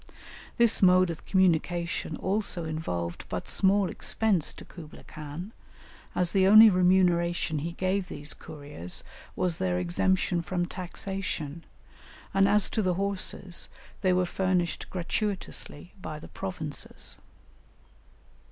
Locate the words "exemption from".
9.77-10.65